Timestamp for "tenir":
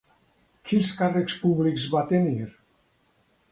2.15-2.41